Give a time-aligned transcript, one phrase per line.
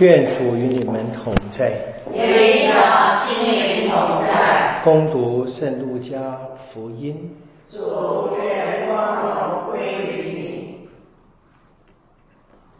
[0.00, 1.72] 愿主与你们同在，
[2.14, 2.74] 愿你的
[3.26, 4.80] 心灵同在。
[4.82, 6.40] 攻读圣路加
[6.72, 7.36] 福音。
[7.68, 10.88] 主愿光荣归于你。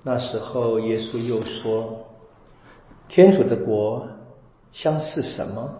[0.03, 2.07] 那时候，耶稣又说
[3.07, 4.09] ：“天主的国
[4.73, 5.75] 相似什么？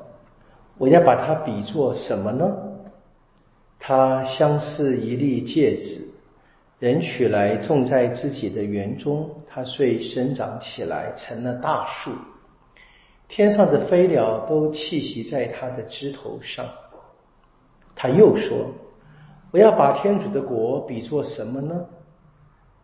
[0.77, 2.55] 我要把它比作什么呢？
[3.79, 6.07] 它相似一粒芥子。”
[6.81, 12.11] 人取来种在自己的园中，它遂生长起来，成了大树。
[13.29, 16.67] 天上的飞鸟都栖息在它的枝头上。
[17.95, 18.73] 他又说
[19.53, 21.85] ：“我要把天主的国比作什么呢？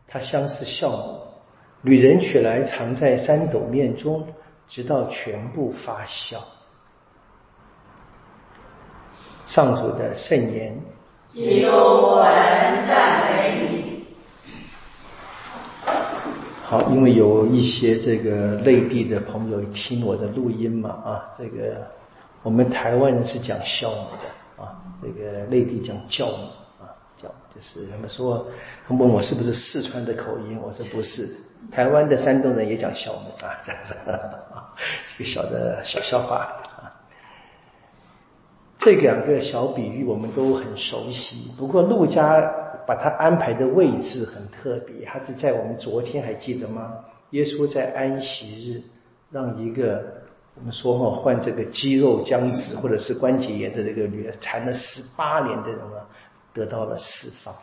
[0.07, 1.21] 它相似酵母，
[1.81, 4.29] 女人取来藏在三斗面中，
[4.69, 6.37] 直到全部发酵。”
[9.47, 10.79] 上主的圣言。
[11.33, 13.77] 基督，我们赞美你。
[16.91, 21.87] 因为有一些这个内地的朋友听我的录音嘛，啊，这个
[22.43, 26.49] 我们台湾人是讲孝母的啊，这个内地讲教母
[26.81, 28.47] 啊，教就是他们说，
[28.89, 31.29] 他问我是不是四川的口音，我说不是，
[31.71, 34.73] 台湾的山东人也讲孝母啊， 这样子啊，
[35.19, 36.93] 一个小的小笑话啊。
[38.79, 42.53] 这两个小比喻我们都很熟悉，不过陆家。
[42.87, 46.95] 把他安排的位置很特别，他是在我们昨天还记得吗？
[47.31, 48.83] 耶稣在安息日
[49.31, 50.23] 让一个
[50.55, 56.07] 我们说哈患这个肌肉僵直或者是关节炎的这个女缠了十八年的人啊
[56.55, 57.55] 得到了释放。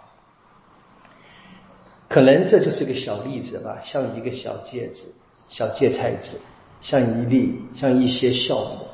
[2.09, 5.07] 可能这就是个小例子吧，像一个小戒指、
[5.47, 6.37] 小芥菜籽，
[6.81, 8.87] 像一粒、像一些酵母，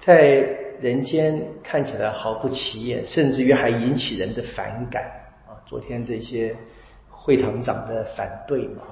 [0.00, 0.56] 在。
[0.80, 5.04] 人间看起来毫不起眼，甚至于还引起人的反感
[5.46, 5.56] 啊！
[5.66, 6.54] 昨天这些
[7.10, 8.82] 会堂长的反对嘛，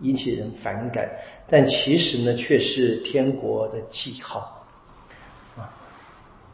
[0.00, 1.08] 引起人反感，
[1.48, 4.66] 但其实呢，却是天国的记号
[5.56, 5.72] 啊！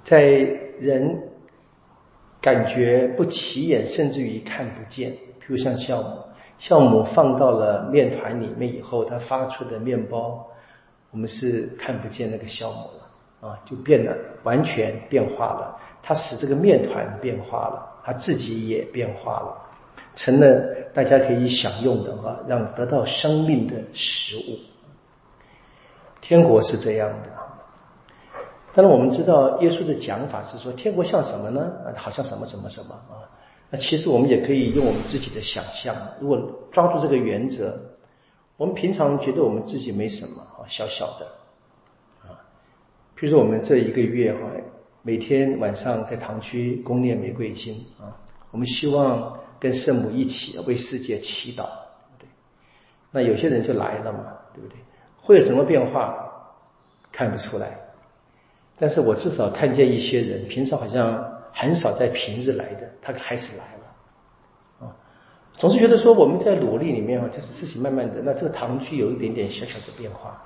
[0.05, 0.23] 在
[0.79, 1.21] 人
[2.41, 5.11] 感觉不起眼，甚至于看不见，
[5.41, 6.19] 比如像酵母，
[6.61, 10.47] 酵母放到了面团里面以后，它发出的面包，
[11.11, 13.06] 我们是看不见那个酵母了。
[13.41, 15.79] 啊，就变得，完全变化了。
[16.03, 19.57] 它使这个面团变化了，它自己也变化了，
[20.15, 24.59] 成了大家可以享用的啊，让得到生命的食物。
[26.21, 27.31] 天国是这样的。
[28.73, 31.73] 但是我们知道，耶稣的讲法是说，天国像什么呢？
[31.97, 33.25] 好像什么什么什么啊。
[33.71, 36.39] 那其实我们也可以用我们自己的想象，如果
[36.71, 37.77] 抓住这个原则，
[38.57, 41.27] 我们平常觉得我们自己没什么啊，小小的。
[43.17, 44.41] 比如说，我们这一个月哈，
[45.03, 48.13] 每天晚上在堂区供念玫瑰经啊，
[48.51, 51.67] 我们希望跟圣母一起为世界祈祷，
[52.19, 52.29] 对
[53.11, 54.77] 那有些人就来了嘛，对不对？
[55.23, 56.23] 会有什么变化？
[57.11, 57.79] 看不出来。
[58.79, 64.87] 但是我至少看见一些人，平常好像很少在平日来的，他开始来了。
[64.87, 64.93] 啊，
[65.57, 70.43] 总是觉得说我们在努力里面啊，就是事情慢慢的，那这个堂区有一点点小小的变化。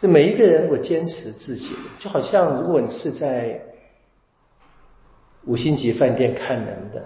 [0.00, 3.60] 这每一个人，如果坚持自己，就好像如果你是在
[5.44, 7.00] 五星级饭店看门的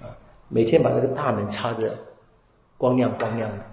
[0.00, 0.10] 啊，
[0.48, 1.96] 每天把这个大门擦着
[2.76, 3.64] 光亮光亮的，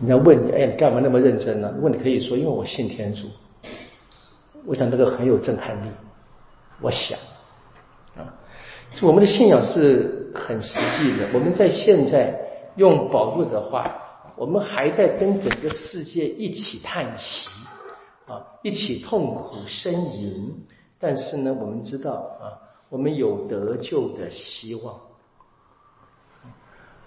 [0.00, 1.72] 人家问你，哎，你干嘛那么认真呢？
[1.76, 3.28] 如果你可以说，因为我信天主，
[4.66, 5.90] 我想这个很有震撼力。
[6.80, 7.16] 我想
[8.16, 8.34] 啊，
[9.00, 11.28] 我们的信仰是很实际的。
[11.32, 12.36] 我们在现在
[12.74, 13.94] 用宝路的话。
[14.38, 17.48] 我们还在跟整个世界一起叹息
[18.26, 20.66] 啊，一起痛苦呻吟。
[21.00, 24.94] 但是呢，我们知道啊，我们有得救的希望。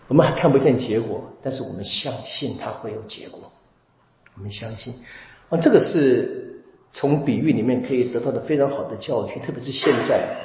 [0.08, 3.52] 我们还看不见结果，但是我们相信它会有结果。
[4.36, 4.94] 我们相信
[5.50, 10.36] 啊，这个是从比喻里面可以得到的非常好的教训，特别是现在，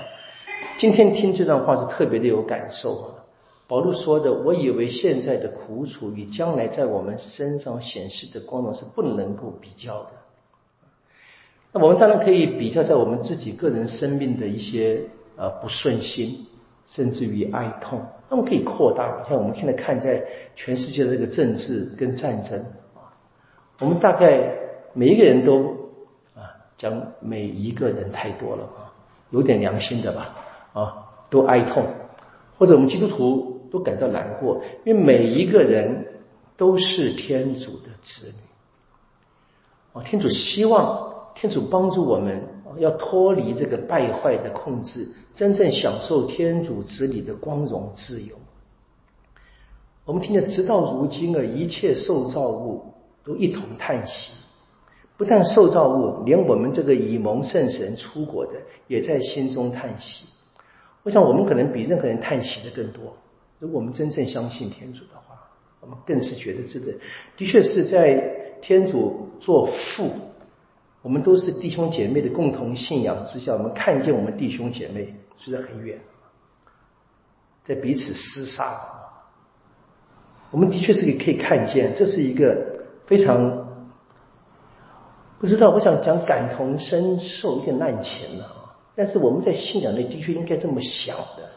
[0.79, 3.26] 今天听这段话是特别的有感受啊。
[3.69, 10.11] 保罗说的：“我以为现在的苦楚与将来在我们身上显示的光荣是不能够比较的。
[11.73, 15.01] 那我们当然可以比较在我们自己个人生命的一些
[15.37, 16.47] 呃不顺心，
[16.87, 18.01] 甚至于哀痛。
[18.31, 20.25] 那么可以扩大，像我们现在看在
[20.55, 22.57] 全世界的这个政治跟战争
[22.95, 23.11] 啊，
[23.81, 24.49] 我们大概
[24.93, 25.71] 每一个人都
[26.37, 28.95] 啊讲每一个人太多了啊，
[29.31, 30.37] 有点良心的吧
[30.73, 31.85] 啊，都哀痛，
[32.59, 36.07] 或者我们基督徒。”都感到难过，因为每一个人
[36.57, 38.35] 都是天主的子女。
[39.93, 42.43] 哦，天主希望天主帮助我们，
[42.79, 48.37] 要脱离这个败坏的控制，真正享受天主子女的光荣自由。
[50.05, 52.95] 我们听见直到如今啊，一切受造物
[53.25, 54.33] 都一同叹息。
[55.19, 58.53] 不但受造物，连我们这个以蒙圣神出国的，
[58.87, 60.27] 也在心中叹息。
[61.03, 63.17] 我想，我们可能比任何人叹息的更多。
[63.59, 65.35] 如果我们真正相信天主的话，
[65.81, 66.93] 我们更是觉得这个
[67.37, 68.21] 的确是在
[68.61, 70.11] 天主做父，
[71.03, 75.99] 我们都是弟兄姐妹的共同信仰之下，我们看见我们弟兄姐妹虽然很远，
[77.65, 78.79] 在彼此厮杀，
[80.51, 83.65] 我们的确是可以看见，这是一个非常。
[85.39, 88.75] 不知道，我想讲感同身受，有点滥情了！
[88.95, 91.51] 但是我们在信仰内的确应该这么想的，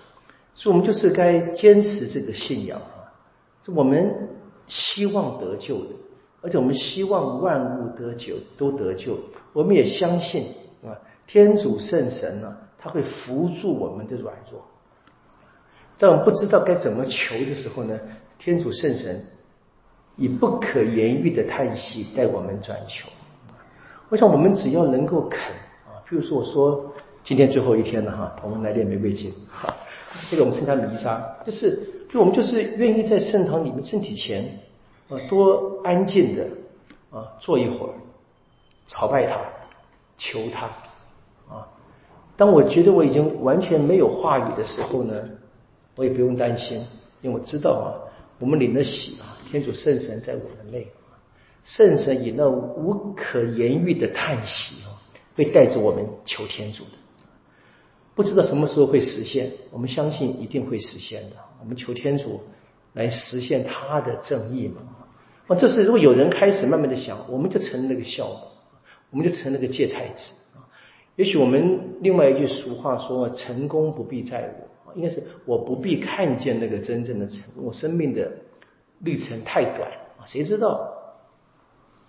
[0.59, 3.07] 所以我们就是该坚持这个信仰啊！
[3.63, 4.13] 是我们
[4.67, 5.91] 希望得救的，
[6.41, 9.17] 而且我们希望万物得救，都得救。
[9.53, 10.47] 我们也相信
[10.83, 10.91] 啊，
[11.25, 14.61] 天主圣神呢，他会扶助我们的软弱，
[15.95, 17.97] 在我们不知道该怎么求的时候呢，
[18.37, 19.23] 天主圣神
[20.17, 23.07] 以不可言喻的叹息带我们转求。
[24.09, 25.39] 我想，我们只要能够肯
[25.87, 29.31] 啊，譬如说，我说今天最后一天了哈，我们来点玫瑰金，
[30.29, 31.79] 这个我们称它弥撒，就是，
[32.11, 34.59] 就我们就是愿意在圣堂里面圣体前
[35.09, 36.47] 啊，多安静的
[37.11, 37.93] 啊坐一会儿，
[38.87, 39.39] 朝拜他，
[40.17, 40.67] 求他
[41.53, 41.67] 啊。
[42.35, 45.13] 当我觉得我已经完全没有话语的时候呢，
[45.95, 46.79] 我也不用担心，
[47.21, 47.87] 因为我知道啊，
[48.39, 50.87] 我们领了喜啊，天主圣神在我们内。
[51.65, 54.95] 圣神以那无可言喻的叹息啊，
[55.35, 56.91] 会带着我们求天主的，
[58.19, 61.37] 不知道什么时候会实现，我们相信一定会实现的。
[61.61, 62.41] 我们求天主
[62.91, 64.81] 来实现他的正义嘛？
[65.47, 68.51] 啊，这是如果有人开始慢慢的想，我们就成那个效果，
[69.11, 70.67] 我们就成那个芥菜子啊。
[71.15, 77.63] 也许我们另外一句俗话说：“成功不必在我”，应该是我不必看见那个真正的成功。
[77.63, 78.29] 我生命的
[78.99, 80.91] 历程太短啊，谁知道？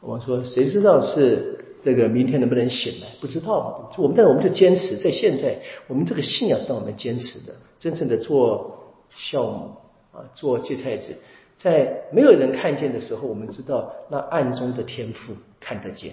[0.01, 3.09] 我们说，谁知道是这个明天能不能醒来？
[3.21, 3.91] 不知道。
[3.97, 7.55] 我们但我们就坚持，在现在，我们这个信仰是让我们坚持的。
[7.79, 9.71] 真正的做酵母
[10.13, 11.15] 啊，做芥菜籽，
[11.57, 16.13] 在没有人看见的时候，我们知道那暗中的天赋看得见。